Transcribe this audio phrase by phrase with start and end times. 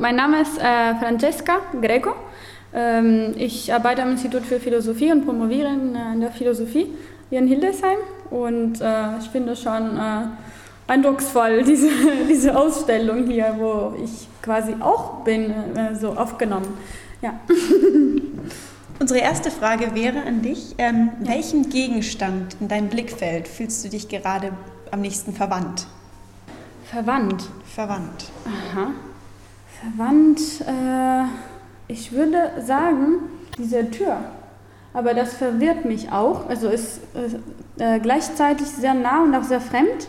[0.00, 2.14] Mein Name ist äh, Francesca Greco.
[2.72, 6.86] Ähm, ich arbeite am Institut für Philosophie und promoviere in, äh, in der Philosophie
[7.28, 7.98] hier in Hildesheim.
[8.30, 10.22] Und äh, ich finde schon äh,
[10.86, 11.90] eindrucksvoll, diese,
[12.30, 16.78] diese Ausstellung hier, wo ich quasi auch bin, äh, so aufgenommen.
[17.20, 17.38] Ja.
[19.00, 20.76] Unsere erste Frage wäre an dich.
[20.78, 21.34] Ähm, ja.
[21.34, 24.52] Welchem Gegenstand in deinem Blickfeld fühlst du dich gerade
[24.92, 25.86] am nächsten verwandt?
[26.90, 27.44] Verwandt?
[27.66, 28.30] Verwandt.
[28.46, 28.92] Aha.
[29.80, 31.24] Verwandt, äh,
[31.88, 33.20] ich würde sagen,
[33.56, 34.18] diese Tür.
[34.92, 36.48] Aber das verwirrt mich auch.
[36.48, 37.00] Also ist
[37.78, 40.08] äh, gleichzeitig sehr nah und auch sehr fremd,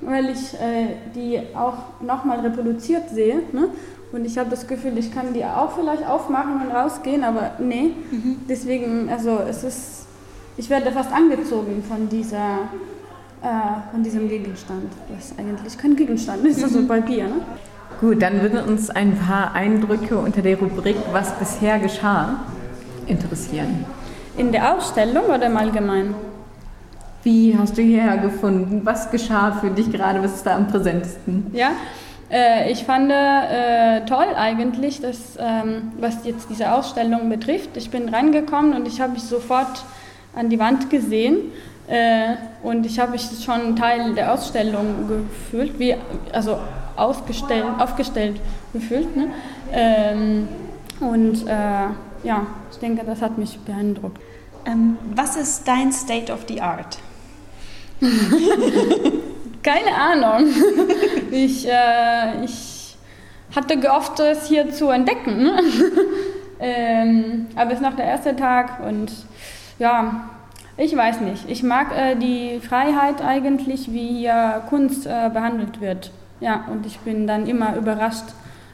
[0.00, 3.42] weil ich äh, die auch nochmal reproduziert sehe.
[3.52, 3.68] Ne?
[4.12, 7.92] Und ich habe das Gefühl, ich kann die auch vielleicht aufmachen und rausgehen, aber nee.
[8.10, 8.36] Mhm.
[8.48, 10.06] Deswegen, also es ist,
[10.56, 12.70] ich werde fast angezogen von dieser,
[13.42, 17.24] äh, von diesem Gegenstand, was eigentlich kein Gegenstand ist, also Papier.
[17.24, 17.40] Ne?
[18.00, 22.40] Gut, dann würden uns ein paar Eindrücke unter der Rubrik Was bisher geschah
[23.06, 23.84] interessieren.
[24.38, 26.14] In der Ausstellung oder im Allgemeinen?
[27.22, 28.80] Wie hast du hierher gefunden?
[28.84, 30.22] Was geschah für dich gerade?
[30.22, 31.48] Was ist da am präsentesten?
[31.52, 31.72] Ja,
[32.30, 37.76] äh, ich fand äh, toll eigentlich, dass, ähm, was jetzt diese Ausstellung betrifft.
[37.76, 39.84] Ich bin reingekommen und ich habe mich sofort
[40.34, 41.36] an die Wand gesehen
[41.86, 45.96] äh, und ich habe mich schon Teil der Ausstellung gefühlt, wie,
[46.32, 46.58] also
[47.00, 48.40] aufgestellt, aufgestellt
[48.72, 49.16] gefühlt.
[49.16, 49.28] Ne?
[49.72, 50.48] Ähm,
[51.00, 51.88] und äh,
[52.22, 54.20] ja, ich denke, das hat mich beeindruckt.
[54.66, 56.98] Ähm, was ist dein State of the Art?
[59.62, 60.48] Keine Ahnung.
[61.30, 62.96] ich, äh, ich
[63.54, 65.42] hatte gehofft, es hier zu entdecken.
[65.42, 65.60] Ne?
[66.60, 69.12] ähm, aber es ist noch der erste Tag und
[69.78, 70.30] ja,
[70.76, 71.48] ich weiß nicht.
[71.48, 76.10] Ich mag äh, die Freiheit eigentlich, wie hier Kunst äh, behandelt wird.
[76.40, 78.24] Ja, und ich bin dann immer überrascht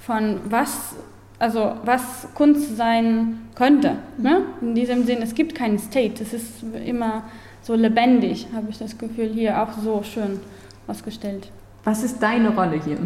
[0.00, 0.94] von was,
[1.38, 3.96] also was Kunst sein könnte.
[4.16, 4.42] Ne?
[4.60, 6.22] In diesem Sinn, es gibt keinen State.
[6.22, 7.24] Es ist immer
[7.62, 10.40] so lebendig, habe ich das Gefühl, hier auch so schön
[10.86, 11.50] ausgestellt.
[11.84, 12.98] Was ist deine Rolle hier?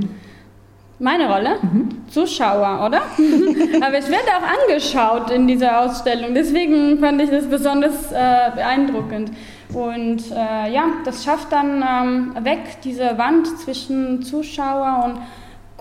[0.98, 1.56] Meine Rolle?
[1.62, 1.88] Mhm.
[2.08, 3.03] Zuschauer, oder?
[3.84, 6.34] Aber ich werde auch angeschaut in dieser Ausstellung.
[6.34, 9.32] Deswegen fand ich das besonders äh, beeindruckend.
[9.72, 15.19] Und äh, ja, das schafft dann ähm, weg diese Wand zwischen Zuschauer und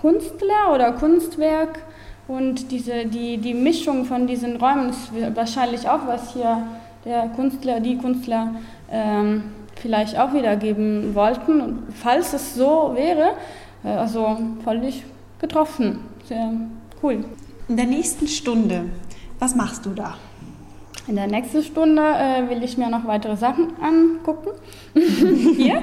[0.01, 1.79] Künstler oder Kunstwerk.
[2.27, 6.63] Und diese, die, die Mischung von diesen Räumen ist wahrscheinlich auch, was hier
[7.03, 8.55] der Künstler, die Künstler
[8.89, 9.43] ähm,
[9.75, 11.59] vielleicht auch wiedergeben wollten.
[11.59, 13.31] Und falls es so wäre,
[13.83, 15.03] also völlig
[15.39, 15.99] getroffen.
[16.25, 16.51] Sehr
[17.01, 17.25] cool.
[17.67, 18.85] In der nächsten Stunde,
[19.39, 20.15] was machst du da?
[21.07, 24.49] In der nächsten Stunde äh, will ich mir noch weitere Sachen angucken.
[24.93, 25.81] Hier.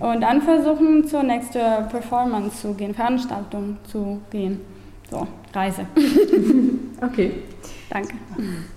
[0.00, 4.60] Und dann versuchen, zur nächsten Performance zu gehen, Veranstaltung zu gehen.
[5.10, 5.86] So, Reise.
[7.02, 7.32] okay.
[7.90, 8.14] Danke.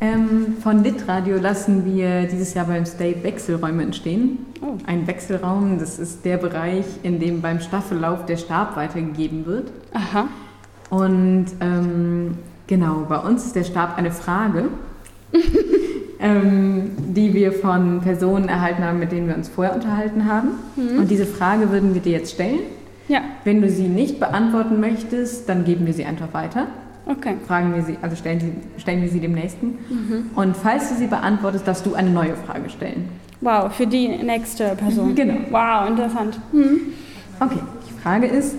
[0.02, 4.46] Ähm, von Litradio lassen wir dieses Jahr beim State Wechselräume entstehen.
[4.62, 4.78] Oh.
[4.86, 9.72] Ein Wechselraum, das ist der Bereich, in dem beim Staffellauf der Stab weitergegeben wird.
[9.94, 10.28] Aha.
[10.90, 12.36] Und ähm,
[12.66, 14.66] genau, bei uns ist der Stab eine Frage,
[16.20, 20.50] ähm, die wir von Personen erhalten haben, mit denen wir uns vorher unterhalten haben.
[20.76, 21.00] Mhm.
[21.00, 22.60] Und diese Frage würden wir dir jetzt stellen.
[23.08, 23.22] Ja.
[23.44, 26.68] Wenn du sie nicht beantworten möchtest, dann geben wir sie einfach weiter.
[27.06, 27.36] Okay.
[27.46, 29.78] Fragen wir sie, also stellen, sie, stellen wir sie dem Nächsten.
[29.90, 30.32] Mhm.
[30.36, 33.08] Und falls du sie beantwortest, darfst du eine neue Frage stellen.
[33.42, 35.16] Wow, für die nächste Person.
[35.16, 35.36] Genau.
[35.52, 36.40] Wow, interessant.
[36.52, 36.94] Mhm.
[37.40, 38.56] Okay, die Frage ist,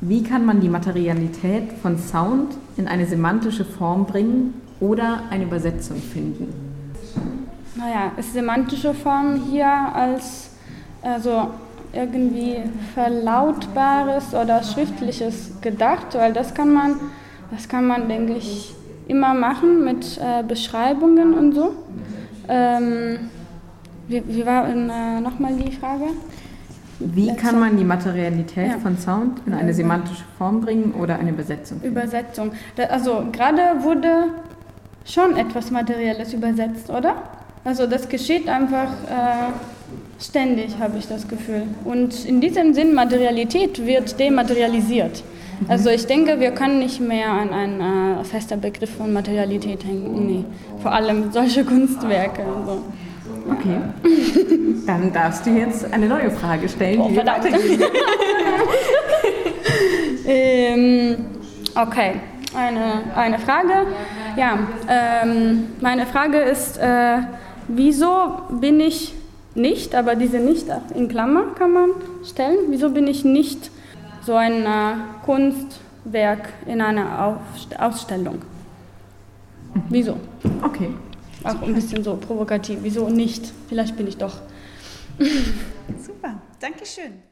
[0.00, 5.96] wie kann man die Materialität von Sound in eine semantische Form bringen oder eine Übersetzung
[5.96, 6.52] finden?
[7.76, 10.50] Naja, ist semantische Form hier als
[11.02, 11.48] also
[11.92, 12.58] irgendwie
[12.94, 16.96] verlautbares oder schriftliches gedacht, weil das kann man
[17.52, 18.74] das kann man, denke ich,
[19.08, 21.74] immer machen mit äh, Beschreibungen und so.
[22.48, 23.30] Ähm,
[24.12, 26.04] wie, wie, war äh, nochmal die Frage?
[26.98, 28.78] Wie kann man die Materialität ja.
[28.78, 31.80] von Sound in eine semantische Form bringen oder eine Übersetzung?
[31.80, 31.96] Finden?
[31.96, 32.52] Übersetzung.
[32.88, 34.28] Also gerade wurde
[35.04, 37.16] schon etwas Materielles übersetzt, oder?
[37.64, 41.64] Also das geschieht einfach äh, ständig, habe ich das Gefühl.
[41.84, 45.24] Und in diesem Sinn, Materialität wird dematerialisiert.
[45.68, 47.80] Also ich denke, wir können nicht mehr an einen
[48.20, 50.26] äh, fester Begriff von Materialität hängen.
[50.26, 50.44] Nee.
[50.82, 52.42] Vor allem solche Kunstwerke.
[52.42, 52.82] Und so.
[53.62, 53.80] Okay.
[54.86, 57.00] Dann darfst du jetzt eine neue Frage stellen.
[57.00, 57.46] Oh, verdammt.
[60.26, 61.16] ähm,
[61.74, 62.14] okay,
[62.56, 63.86] eine, eine Frage.
[64.36, 67.18] Ja, ähm, meine Frage ist, äh,
[67.68, 69.14] wieso bin ich
[69.54, 71.90] nicht, aber diese nicht in Klammer kann man
[72.24, 73.70] stellen, wieso bin ich nicht
[74.22, 74.94] so ein äh,
[75.24, 77.36] Kunst, Werk in einer
[77.78, 78.42] Ausstellung.
[79.74, 79.82] Mhm.
[79.88, 80.16] Wieso?
[80.62, 80.90] Okay.
[81.44, 82.78] Auch ein bisschen so provokativ.
[82.82, 83.52] Wieso nicht?
[83.68, 84.40] Vielleicht bin ich doch.
[85.98, 87.31] Super, Dankeschön.